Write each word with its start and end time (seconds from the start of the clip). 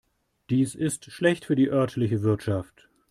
Dies 0.49 0.73
ist 0.73 1.11
schlecht 1.11 1.45
für 1.45 1.55
die 1.55 1.69
örtliche 1.69 2.23
Wirtschaft. 2.23 2.89